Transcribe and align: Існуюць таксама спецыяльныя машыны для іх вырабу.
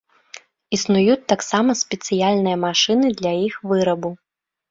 Існуюць 0.77 1.25
таксама 1.33 1.75
спецыяльныя 1.81 2.57
машыны 2.65 3.07
для 3.19 3.33
іх 3.47 3.59
вырабу. 3.73 4.09